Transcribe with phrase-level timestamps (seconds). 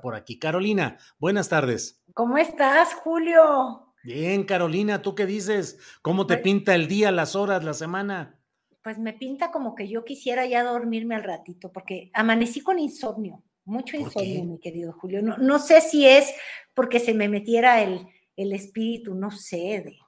[0.00, 2.02] Por aquí, Carolina, buenas tardes.
[2.14, 3.94] ¿Cómo estás, Julio?
[4.02, 5.78] Bien, Carolina, ¿tú qué dices?
[6.02, 8.38] ¿Cómo te pinta el día, las horas, la semana?
[8.82, 13.42] Pues me pinta como que yo quisiera ya dormirme al ratito, porque amanecí con insomnio,
[13.64, 14.46] mucho ¿Por insomnio, qué?
[14.46, 15.22] mi querido Julio.
[15.22, 16.32] No, no sé si es
[16.72, 19.98] porque se me metiera el, el espíritu, no sé, de,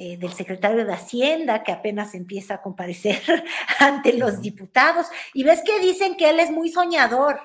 [0.00, 3.20] eh, del secretario de Hacienda, que apenas empieza a comparecer
[3.80, 5.08] ante los diputados.
[5.34, 7.40] Y ves que dicen que él es muy soñador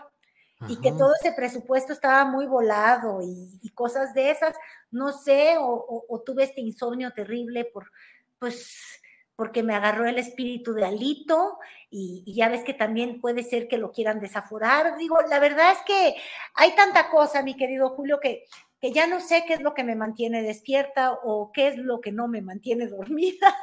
[0.65, 4.55] y que todo ese presupuesto estaba muy volado y, y cosas de esas,
[4.91, 7.91] no sé, o, o- o tuve este insomnio terrible por,
[8.39, 9.01] pues,
[9.35, 11.57] porque me agarró el espíritu de Alito
[11.89, 14.97] y, y ya ves que también puede ser que lo quieran desaforar.
[14.97, 16.15] Digo, la verdad es que
[16.55, 18.45] hay tanta cosa, mi querido Julio, que,
[18.79, 21.99] que ya no sé qué es lo que me mantiene despierta o qué es lo
[22.01, 23.55] que no me mantiene dormida.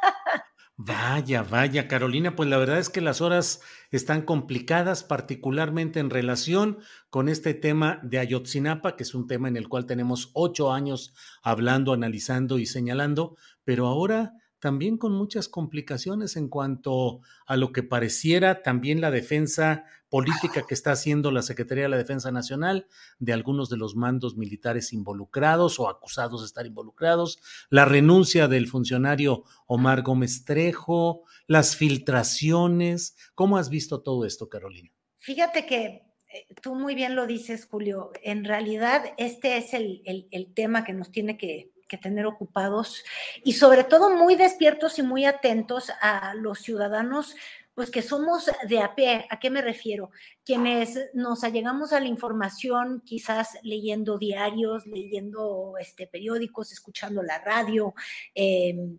[0.83, 3.61] Vaya, vaya, Carolina, pues la verdad es que las horas
[3.91, 6.79] están complicadas, particularmente en relación
[7.11, 11.13] con este tema de Ayotzinapa, que es un tema en el cual tenemos ocho años
[11.43, 17.83] hablando, analizando y señalando, pero ahora también con muchas complicaciones en cuanto a lo que
[17.83, 22.87] pareciera también la defensa política que está haciendo la Secretaría de la Defensa Nacional
[23.19, 27.39] de algunos de los mandos militares involucrados o acusados de estar involucrados,
[27.71, 33.17] la renuncia del funcionario Omar Gómez Trejo, las filtraciones.
[33.35, 34.91] ¿Cómo has visto todo esto, Carolina?
[35.19, 35.85] Fíjate que
[36.33, 38.11] eh, tú muy bien lo dices, Julio.
[38.23, 43.05] En realidad, este es el, el- el tema que nos tiene que, que tener ocupados
[43.45, 47.35] y sobre todo muy despiertos y muy atentos a los ciudadanos,
[47.75, 49.27] pues que somos de a pie.
[49.31, 50.11] ¿A qué me refiero?
[50.45, 57.95] Quienes nos allegamos a la información, quizás leyendo diarios, leyendo este, periódicos, escuchando la radio,
[58.35, 58.99] em,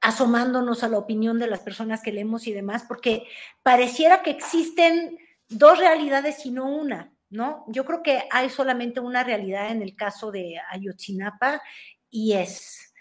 [0.00, 3.24] asomándonos a la opinión de las personas que leemos y demás, porque
[3.62, 5.18] pareciera que existen
[5.48, 7.64] dos realidades y no una, ¿no?
[7.68, 11.62] Yo creo que hay solamente una realidad en el caso de Ayotzinapa
[12.10, 12.92] y es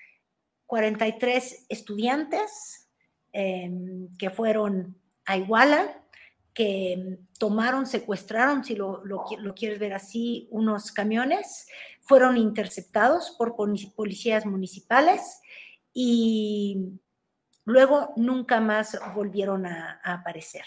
[0.65, 2.89] 43 estudiantes
[3.33, 3.69] eh,
[4.17, 6.03] que fueron a Iguala,
[6.53, 11.67] que tomaron, secuestraron, si lo, lo, quieres ver así, unos camiones,
[12.01, 15.41] fueron interceptados por policías municipales
[15.93, 16.93] y
[17.65, 20.65] luego nunca más volvieron a, a aparecer.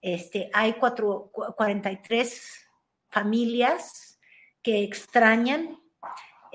[0.00, 2.68] Este, hay cuatro, 43
[3.10, 4.20] familias
[4.62, 5.80] que extrañan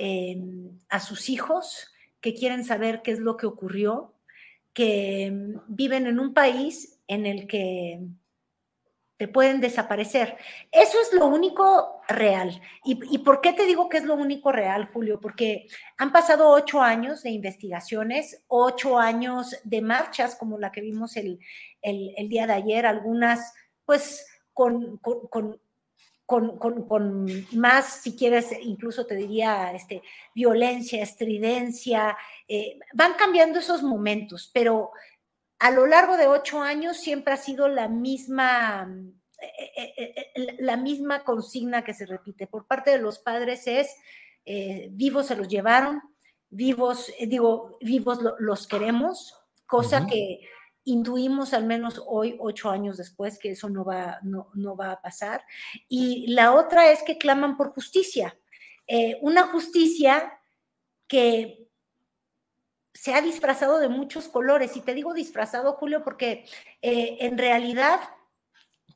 [0.03, 0.35] eh,
[0.89, 1.91] a sus hijos,
[2.21, 4.15] que quieren saber qué es lo que ocurrió,
[4.73, 5.31] que
[5.67, 7.99] viven en un país en el que
[9.17, 10.37] te pueden desaparecer.
[10.71, 12.59] Eso es lo único real.
[12.83, 15.21] ¿Y, ¿Y, por qué te digo que es lo único real, Julio?
[15.21, 15.67] Porque
[15.99, 21.39] han pasado ocho años de investigaciones, ocho años de marchas como la que vimos el,
[21.83, 23.53] el, día de ayer, algunas
[23.85, 24.99] pues con
[26.31, 30.01] con, con, con, más, si quieres, incluso te diría, este,
[30.33, 32.17] violencia, estridencia,
[32.47, 34.91] eh, van cambiando esos momentos, pero
[35.59, 38.89] a lo largo de ocho años siempre ha sido la misma,
[39.41, 43.93] eh, eh, la misma consigna que se repite por parte de los padres es,
[44.91, 46.01] vivos se los llevaron,
[46.49, 49.35] vivos, digo, vivos lo, los queremos,
[49.67, 50.09] cosa uh -huh.
[50.09, 50.39] que
[50.83, 55.01] intuimos al menos hoy, ocho años después, que eso no va, no, no va a
[55.01, 55.43] pasar.
[55.87, 58.37] Y la otra es que claman por justicia.
[58.87, 60.33] Eh, una justicia
[61.07, 61.67] que
[62.93, 64.75] se ha disfrazado de muchos colores.
[64.75, 66.45] Y te digo disfrazado, Julio, porque
[66.81, 67.99] eh, en realidad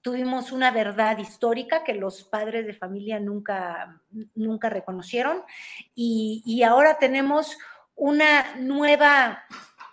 [0.01, 4.01] tuvimos una verdad histórica que los padres de familia nunca,
[4.35, 5.41] nunca reconocieron
[5.95, 7.57] y, y ahora tenemos
[7.95, 9.43] una nueva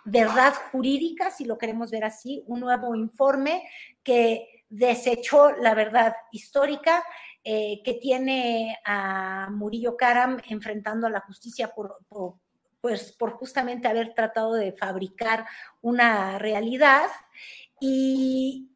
[0.05, 3.63] verdad jurídica, si lo queremos ver así, un nuevo informe
[4.03, 7.03] que desechó la verdad histórica,
[7.43, 11.97] eh, que tiene a Murillo Karam enfrentando a la justicia por,
[12.81, 15.45] pues, por justamente haber tratado de fabricar
[15.81, 17.07] una realidad
[17.79, 18.69] y,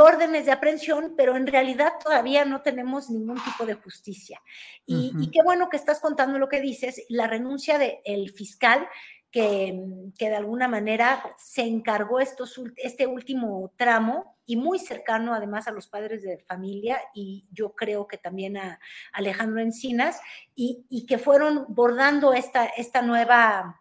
[0.00, 4.40] órdenes de aprehensión, pero en realidad todavía no tenemos ningún tipo de justicia.
[4.86, 8.88] Y, y, qué bueno que estás contando lo que dices, la renuncia del fiscal
[9.34, 9.74] que,
[10.16, 16.22] de alguna manera se encargó este último tramo y muy cercano además a los padres
[16.22, 18.78] de familia y yo creo que también a
[19.12, 20.20] Alejandro Encinas
[20.54, 23.80] y, que fueron bordando esta, esta nueva,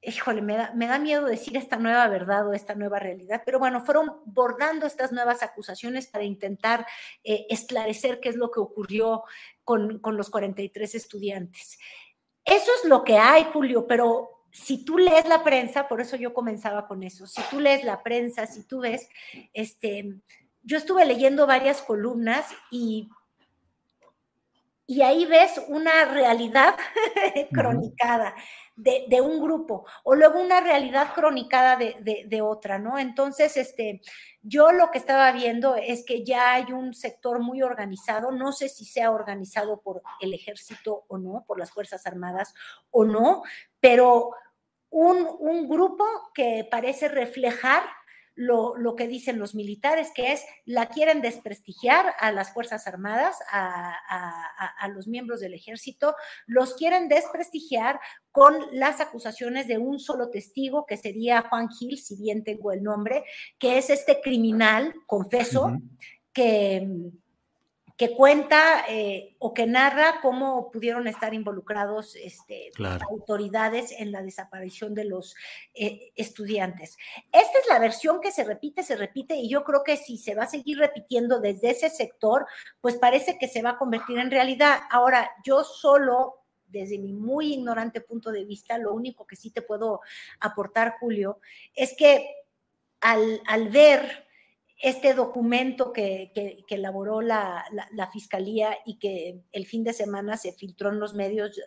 [0.00, 3.58] híjole, me da, me da, miedo decir esta nueva verdad o esta nueva realidad, pero
[3.58, 6.86] bueno, fueron bordando estas nuevas acusaciones para intentar
[7.22, 9.24] eh, esclarecer qué es lo que ocurrió
[9.62, 11.78] con, con los 43 estudiantes.
[12.46, 16.32] Eso es lo que hay, Julio, pero si tú lees la prensa, por eso yo
[16.32, 19.08] comenzaba con eso, si tú lees la prensa, si tú ves,
[19.52, 20.14] este,
[20.62, 23.08] yo estuve leyendo varias columnas y
[24.88, 26.76] y ahí ves una realidad
[27.52, 28.36] cronicada
[28.76, 32.98] de, un grupo o luego una realidad cronicada de, otra, ¿no?
[32.98, 34.02] Entonces, este,
[34.42, 38.68] yo lo que estaba viendo es que ya hay un sector muy organizado, no sé
[38.68, 42.54] si sea organizado por el ejército o no, por las Fuerzas Armadas
[42.90, 43.42] o no,
[43.80, 44.30] pero
[44.90, 47.82] un, un grupo que parece reflejar
[48.36, 54.88] lo, que dicen los militares, que es la quieren desprestigiar a las Fuerzas Armadas, a,
[54.94, 56.14] los miembros del ejército,
[56.46, 57.98] los quieren desprestigiar
[58.30, 62.82] con las acusaciones de un solo testigo, que sería Juan Gil, si bien tengo el
[62.82, 63.24] nombre,
[63.58, 65.72] que es este criminal, confeso,
[66.32, 66.86] que
[67.96, 72.70] que cuenta eh, o que narra cómo pudieron estar involucrados este,
[73.10, 75.34] autoridades en la desaparición de los
[75.74, 76.98] eh, estudiantes.
[77.32, 80.34] Esta es la versión que se repite, se repite, y yo creo que si se
[80.34, 82.46] va a seguir repitiendo desde ese sector,
[82.82, 84.80] pues parece que se va a convertir en realidad.
[84.90, 89.62] Ahora, yo solo desde mi muy ignorante punto de vista, lo único que sí te
[89.62, 90.00] puedo
[90.40, 91.40] aportar, Julio,
[91.74, 92.28] es que
[93.00, 94.25] al, al ver
[94.78, 96.32] este documento que,
[96.68, 97.64] elaboró la,
[98.12, 101.60] fiscalía y que el fin de semana se filtró en los medios,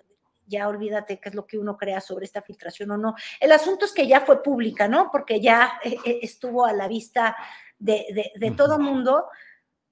[0.46, 3.16] ya olvídate qué es lo que uno crea sobre esta filtración o no.
[3.40, 5.10] El asunto es que ya fue pública, ¿no?
[5.12, 7.36] Porque ya eh, eh, estuvo a la vista
[7.78, 9.26] de, de, todo mundo.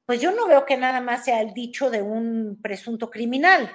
[0.05, 3.71] Pues yo no veo que nada más sea el dicho de un presunto criminal.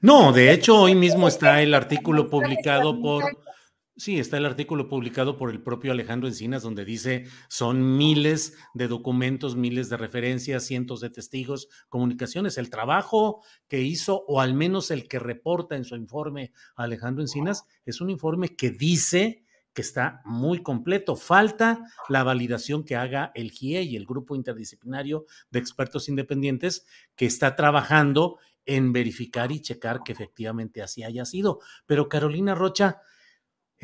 [0.00, 3.24] No, de hecho, hoy mismo está el artículo publicado por
[3.96, 8.88] Sí, está el artículo publicado por el propio Alejandro Encinas donde dice son miles de
[8.88, 12.58] documentos, miles de referencias, cientos de testigos, comunicaciones.
[12.58, 17.66] El trabajo que hizo, o al menos el que reporta en su informe Alejandro Encinas,
[17.86, 21.14] es un informe que dice que está muy completo.
[21.14, 27.26] Falta la validación que haga el GIE y el grupo interdisciplinario de expertos independientes que
[27.26, 31.60] está trabajando en verificar y checar que efectivamente así haya sido.
[31.86, 33.02] Pero Carolina Rocha,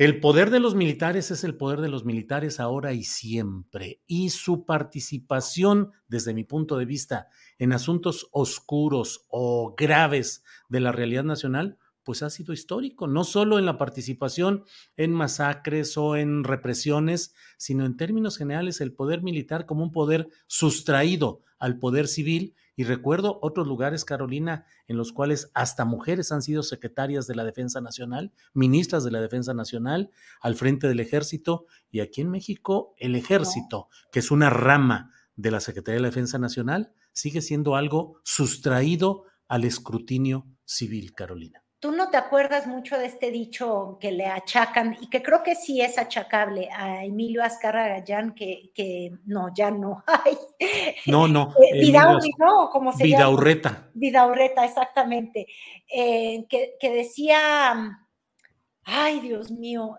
[0.01, 4.31] el poder de los militares es el poder de los militares ahora y siempre, y
[4.31, 7.27] su participación, desde mi punto de vista,
[7.59, 13.59] en asuntos oscuros o graves de la realidad nacional, pues ha sido histórico, no solo
[13.59, 14.63] en la participación
[14.97, 20.29] en masacres o en represiones, sino en términos generales el poder militar como un poder
[20.47, 26.41] sustraído al poder civil y recuerdo otros lugares, Carolina, en los cuales hasta mujeres han
[26.41, 30.11] sido secretarias de la Defensa Nacional, ministras de la Defensa Nacional,
[30.41, 35.51] al frente del ejército, y aquí en México el ejército, que es una rama de
[35.51, 41.91] la Secretaría de la Defensa Nacional, sigue siendo algo sustraído al escrutinio civil, Carolina tú
[41.91, 45.81] no te acuerdas mucho de este dicho que le achacan y que creo que sí
[45.81, 50.03] es achacable a Emilio Azcarra Gallán, que, que no, ya no.
[50.07, 50.37] Ay.
[51.07, 51.53] No, no.
[51.73, 52.69] Eh, Vidaurri, ¿no?
[52.69, 53.69] ¿Cómo se Vidaurreta.
[53.69, 53.89] Llama?
[53.95, 55.47] Vidaurreta, exactamente.
[55.91, 57.99] Eh, que, que, decía,
[58.83, 59.97] ay Dios mío,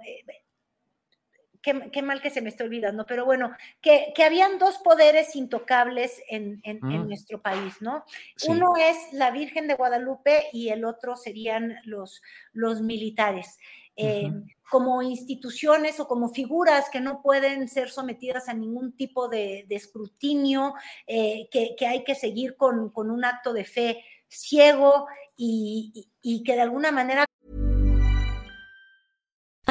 [1.62, 6.60] qué, mal que se me está olvidando, pero bueno, que, habían dos poderes intocables en,
[6.64, 7.06] mm.
[7.06, 8.04] nuestro país, ¿no?
[8.48, 13.58] Uno es la Virgen de Guadalupe y el otro serían los, los militares.
[13.94, 14.30] Eh,
[14.70, 20.74] como instituciones o como figuras que no pueden ser sometidas a ningún tipo de, escrutinio,
[21.06, 26.62] eh, que, hay que seguir con, un acto de fe ciego y, y que de
[26.62, 27.26] alguna manera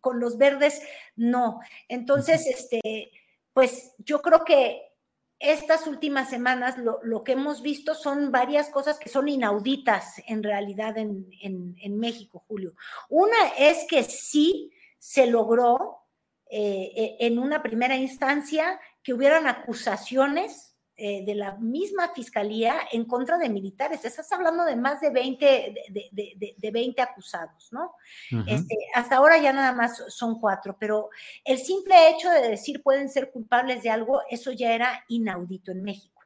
[0.00, 0.80] con los verdes
[1.16, 1.60] no.
[1.88, 3.10] Entonces, este,
[3.52, 4.82] pues yo creo que
[5.38, 10.42] estas últimas semanas lo, lo, que hemos visto son varias cosas que son inauditas en
[10.42, 12.74] realidad en, en, en México, Julio.
[13.08, 16.08] Una es que sí se logró
[16.50, 20.67] eh, en una primera instancia que hubieran acusaciones
[21.00, 24.04] eh, de la misma fiscalía en contra de militares.
[24.04, 25.46] Estás hablando de más de 20,
[25.90, 27.94] de, de, de 20 acusados, ¿no?
[28.32, 28.44] Uh -huh.
[28.48, 31.08] este, hasta ahora ya nada más son cuatro, pero
[31.44, 35.84] el simple hecho de decir pueden ser culpables de algo, eso ya era inaudito en
[35.84, 36.20] México.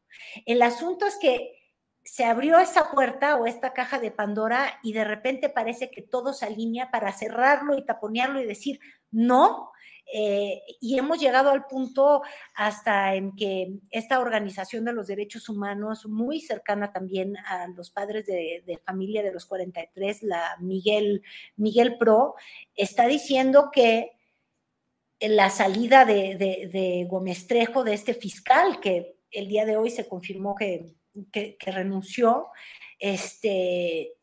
[0.47, 1.59] El asunto es que
[2.03, 6.33] se abrió esa puerta o esta caja de Pandora y de repente parece que todo
[6.33, 9.71] se alinea para cerrarlo y taponearlo y decir, no,
[10.13, 12.23] eh, y hemos llegado al punto
[12.55, 18.27] hasta en que esta organización de los derechos humanos, muy cercana también a los padres
[18.27, 21.23] de, familia de los 43, la Miguel,
[21.57, 22.35] Miguel Pro,
[22.75, 24.13] está diciendo que
[25.21, 29.91] la salida de, de, de Gómez Trejo, de este fiscal, que el día de hoy
[29.91, 30.95] se confirmó que
[31.61, 32.49] renunció,
[32.99, 34.15] este,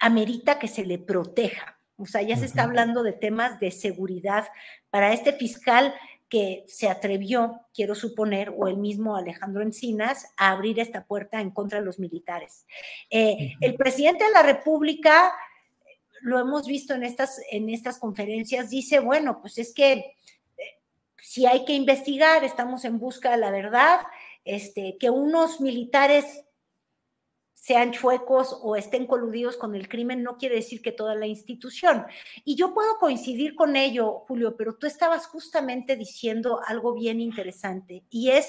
[0.00, 1.79] amerita que se le proteja.
[2.00, 4.48] O sea, ya se está hablando de temas de seguridad
[4.90, 5.94] para este fiscal
[6.30, 11.50] que se atrevió, quiero suponer, o el mismo Alejandro Encinas, a abrir esta puerta en
[11.50, 12.66] contra de los militares.
[13.10, 15.32] Eh, el presidente de la República,
[16.22, 20.14] lo hemos visto en estas, en estas conferencias, dice, bueno, pues es que eh,
[21.18, 24.00] si hay que investigar, estamos en busca de la verdad,
[24.44, 26.44] este, que unos militares
[27.60, 32.06] sean chuecos o estén coludidos con el crimen, no quiere decir que toda la institución.
[32.42, 38.02] Y yo puedo coincidir con ello, Julio, pero tú estabas justamente diciendo algo bien interesante
[38.08, 38.48] y es,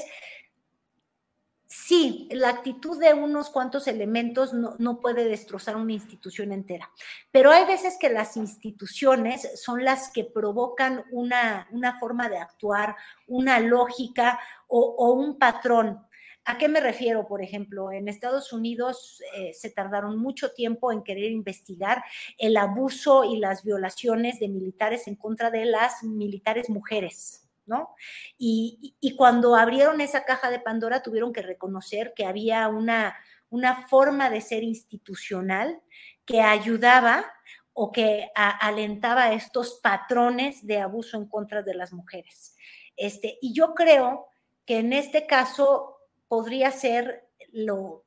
[1.68, 6.90] sí, la actitud de unos cuantos elementos no, no puede destrozar una institución entera,
[7.32, 12.96] pero hay veces que las instituciones son las que provocan una, una forma de actuar,
[13.28, 16.00] una lógica o, o un patrón.
[16.44, 17.28] ¿A qué me refiero?
[17.28, 22.04] Por ejemplo, en Estados Unidos eh, se tardaron mucho tiempo en querer investigar
[22.40, 27.48] el abuso y las violaciones de militares en contra de las militares mujeres.
[27.68, 27.96] ¿No?
[28.38, 33.16] Y, cuando abrieron esa caja de Pandora tuvieron que reconocer que había una,
[33.50, 35.80] una forma de ser institucional
[36.26, 37.32] que ayudaba
[37.74, 42.56] o que alentaba estos patrones de abuso en contra de las mujeres.
[42.98, 44.28] Este, y yo creo
[44.66, 46.01] que en este caso
[46.32, 48.06] podría ser lo,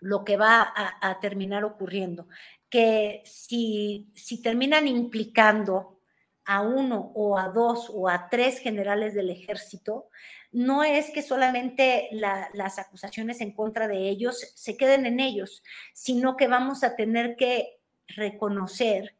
[0.00, 2.26] lo que va a, terminar ocurriendo.
[2.68, 6.00] Que si, si terminan implicando
[6.46, 10.08] a uno o a dos o a tres generales del ejército,
[10.50, 15.62] no es que solamente la, las acusaciones en contra de ellos se queden en ellos,
[15.92, 19.14] sino que vamos a tener que reconocer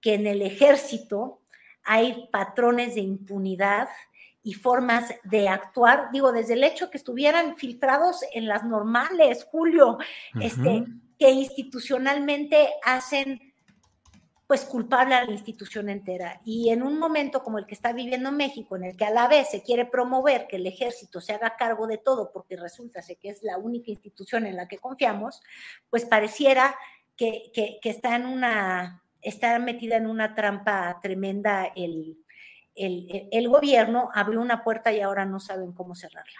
[0.00, 1.40] que en el ejército
[1.84, 3.88] hay patrones de impunidad,
[4.42, 9.92] y formas de actuar, digo, desde el hecho que estuvieran filtrados en las normales, Julio,
[9.92, 9.98] uh
[10.38, 10.44] -huh.
[10.44, 10.84] este,
[11.18, 13.52] que institucionalmente hacen
[14.52, 16.40] pues culpable a la institución entera.
[16.44, 19.26] Y en un momento como el que está viviendo México, en el que a la
[19.26, 23.30] vez se quiere promover que el ejército se haga cargo de todo, porque resulta que
[23.30, 25.40] es la única institución en la que confiamos,
[25.88, 26.76] pues pareciera
[27.16, 32.18] que, que, que está en una, está metida en una trampa tremenda el,
[32.74, 36.32] el, el, gobierno abrió una puerta y ahora no saben cómo cerrarla.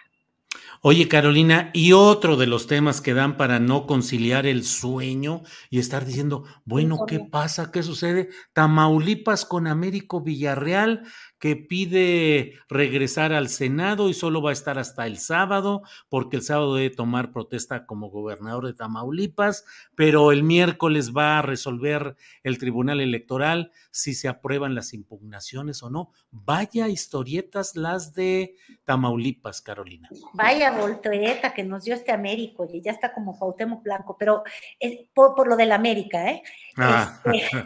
[0.80, 5.78] Oye, Carolina, y otro de los temas que dan para no conciliar el sueño y
[5.78, 7.70] estar diciendo, bueno, ¿qué pasa?
[7.70, 8.30] ¿Qué sucede?
[8.52, 11.04] Tamaulipas con Américo Villarreal,
[11.42, 16.42] que pide regresar al Senado y solo va a estar hasta el sábado, porque el
[16.42, 19.64] sábado debe tomar protesta como gobernador de Tamaulipas,
[19.96, 25.90] pero el miércoles va a resolver el Tribunal Electoral si se aprueban las impugnaciones o
[25.90, 26.12] no.
[26.30, 30.10] Vaya historietas las de Tamaulipas, Carolina.
[30.34, 34.44] Vaya voltereta que nos dio este Américo, y ya está como Cuauhtémoc Blanco, pero
[34.78, 36.44] es por, lo del América, ¿eh?
[36.76, 37.20] Ah.
[37.32, 37.64] Este,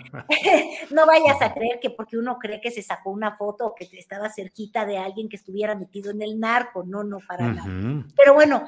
[0.95, 4.31] no vayas a creer que porque uno cree que se sacó una foto que estaba
[4.31, 8.05] cerquita de alguien que estuviera metido en el narco, no, no, para nada.
[8.17, 8.67] Pero bueno,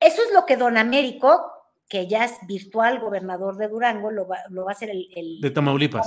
[0.00, 1.52] eso es lo que don Américo,
[1.88, 5.50] que ya es virtual gobernador de Durango, lo va, lo va a hacer el, De
[5.50, 6.06] Tamaulipas.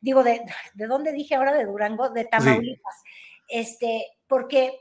[0.00, 0.42] digo, de,
[0.74, 2.10] ¿de dónde dije ahora de Durango?
[2.10, 3.02] De Tamaulipas.
[3.48, 4.78] Este, porque,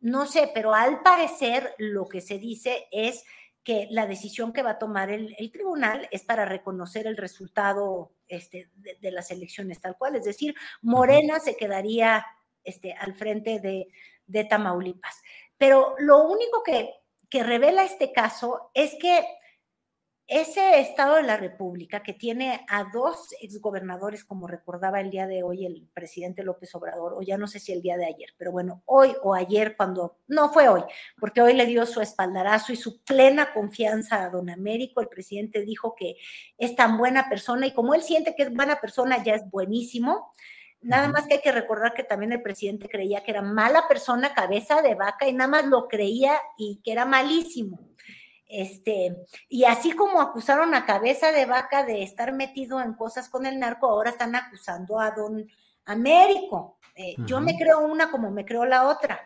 [0.00, 3.24] no sé, pero al parecer lo que se dice es
[3.66, 8.70] que la decisión que va a tomar el, tribunal es para reconocer el resultado este,
[8.76, 12.24] de, las elecciones tal cual, es decir, Morena se quedaría
[12.62, 13.88] este, al frente de,
[14.28, 15.20] de Tamaulipas.
[15.58, 16.94] Pero lo único que,
[17.28, 19.26] que revela este caso es que
[20.28, 25.44] ese Estado de la República que tiene a dos exgobernadores, como recordaba el día de
[25.44, 28.50] hoy el presidente López Obrador, o ya no sé si el día de ayer, pero
[28.50, 30.82] bueno, hoy o ayer cuando, no fue hoy,
[31.20, 35.62] porque hoy le dio su espaldarazo y su plena confianza a don Américo, el presidente
[35.62, 36.16] dijo que
[36.58, 40.32] es tan buena persona y como él siente que es buena persona, ya es buenísimo.
[40.82, 44.34] Nada más que hay que recordar que también el presidente creía que era mala persona,
[44.34, 47.80] cabeza de vaca, y nada más lo creía y que era malísimo.
[48.48, 53.44] Este, y así como acusaron a cabeza de vaca de estar metido en cosas con
[53.44, 55.48] el narco, ahora están acusando a don
[55.84, 56.78] Américo.
[56.94, 59.20] Eh, yo me creo una como me creo la otra.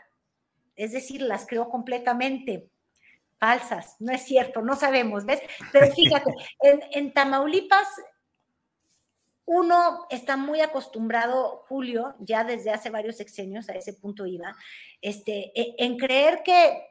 [0.74, 2.70] Es decir, las creo completamente
[3.38, 3.96] falsas.
[3.98, 5.40] No es cierto, no sabemos, ¿ves?
[5.72, 6.34] Pero fíjate,
[6.92, 7.88] en, Tamaulipas
[9.46, 14.54] uno está muy acostumbrado, Julio, ya desde hace varios sexenios, a ese punto iba,
[15.00, 16.86] este, e, en creer que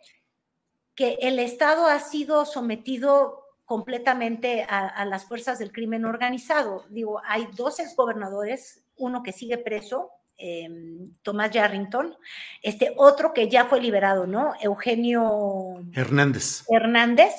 [0.99, 6.83] que el Estado ha sido sometido completamente a, las fuerzas del crimen organizado.
[6.89, 12.17] Digo, hay dos exgobernadores, uno que sigue preso, em, Tomás Yarrington,
[12.61, 14.55] este otro que ya fue liberado, ¿no?
[14.59, 16.65] Eugenio Hernández.
[16.67, 17.33] Hernández,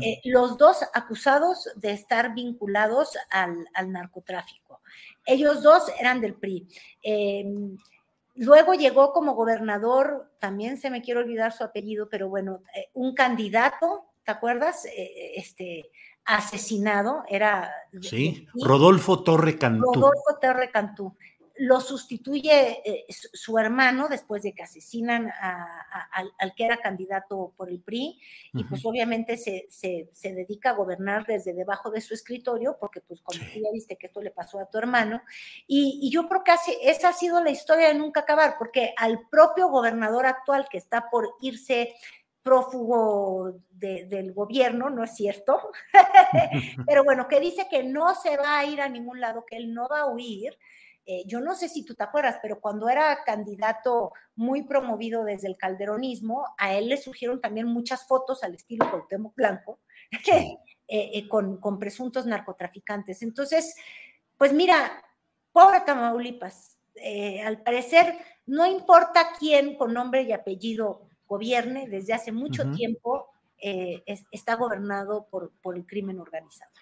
[0.00, 4.80] eh, los dos acusados de estar vinculados al, al narcotráfico.
[5.26, 6.68] Ellos dos eran del PRI.
[7.02, 7.76] Em,
[8.34, 13.14] Luego llegó como gobernador, también se me quiere olvidar su apellido, pero bueno, eh, un
[13.14, 14.86] candidato, ¿te acuerdas?
[14.86, 15.90] Eh, este,
[16.24, 17.70] asesinado, era...
[18.00, 19.92] Sí, Rodolfo Torre Cantú.
[19.92, 21.16] Rodolfo Torre Cantú
[21.56, 27.80] lo sustituye eh, su hermano después de que asesinan al, que era candidato por el
[27.80, 28.18] PRI
[28.54, 29.68] y pues obviamente se,
[30.22, 34.06] dedica a gobernar desde debajo de su escritorio porque pues como tú ya viste que
[34.06, 35.22] esto le pasó a tu hermano
[35.66, 39.68] y, yo creo que esa ha sido la historia de nunca acabar porque al propio
[39.68, 41.94] gobernador actual que está por irse
[42.42, 45.60] prófugo del gobierno, ¿no es cierto?
[46.86, 49.72] Pero bueno, que dice que no se va a ir a ningún lado, que él
[49.72, 50.58] no va a huir,
[51.04, 55.48] eh, yo no sé si tú te acuerdas, pero cuando era candidato muy promovido desde
[55.48, 59.80] el calderonismo, a él le surgieron también muchas fotos al estilo Cuauhtémoc Blanco
[60.32, 60.56] eh,
[60.88, 63.22] eh, con, con, presuntos narcotraficantes.
[63.22, 63.74] Entonces,
[64.38, 65.02] pues mira,
[65.52, 66.78] pobre Tamaulipas,
[67.44, 74.56] al parecer no importa quién con nombre y apellido gobierne, desde hace mucho tiempo está
[74.56, 76.72] gobernado por, por el crimen organizado.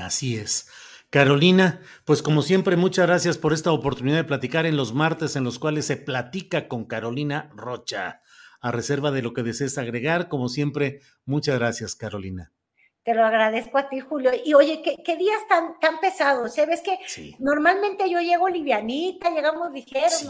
[0.00, 0.68] así es.
[1.10, 5.42] Carolina, pues como siempre, muchas gracias por esta oportunidad de platicar en los martes en
[5.42, 8.22] los cuales se platica con Carolina Rocha.
[8.60, 12.52] A reserva de lo que desees agregar, como siempre, muchas gracias, Carolina.
[13.02, 14.30] Te lo agradezco a ti, Julio.
[14.44, 16.54] Y oye, qué, días tan, tan pesados.
[16.54, 16.98] ¿Sabes ¿eh?
[17.16, 20.28] que normalmente yo llego livianita, llegamos ligeros,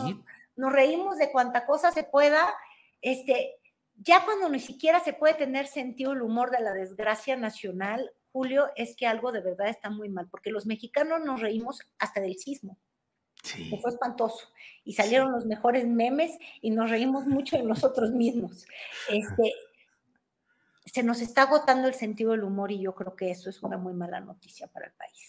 [0.57, 2.55] nos, reímos de cuanta cosa se pueda.
[3.03, 3.57] Este,
[3.97, 8.69] ya cuando ni siquiera se puede tener sentido el humor de la desgracia nacional, Julio,
[8.77, 12.39] es que algo de verdad está muy mal, porque los mexicanos nos reímos hasta del
[12.39, 12.79] sismo.
[13.43, 13.75] Sí.
[13.81, 14.49] fue espantoso.
[14.85, 18.67] Y salieron los mejores memes y nos reímos mucho de nosotros mismos.
[19.09, 19.55] Este,
[20.85, 23.79] se nos está agotando el sentido del humor y yo creo que eso es una
[23.79, 25.27] muy mala noticia para el país.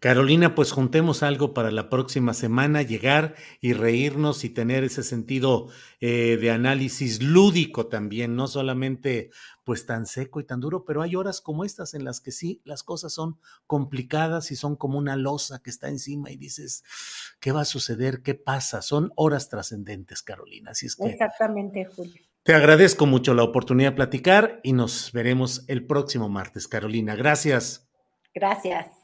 [0.00, 5.68] Carolina, pues juntemos algo para la próxima semana, llegar y reírnos y tener ese sentido
[6.00, 9.30] eh, de análisis lúdico también, no solamente
[9.64, 12.60] pues tan seco y tan duro, pero hay horas como estas en las que sí,
[12.64, 16.84] las cosas son complicadas y son como una losa que está encima y dices,
[17.40, 18.22] ¿qué va a suceder?
[18.22, 18.82] ¿Qué pasa?
[18.82, 20.72] Son horas trascendentes, Carolina.
[20.72, 21.06] Así es que...
[21.06, 22.22] Exactamente, Julio.
[22.42, 27.16] Te agradezco mucho la oportunidad de platicar y nos veremos el próximo martes, Carolina.
[27.16, 27.88] Gracias.
[28.34, 29.03] Gracias.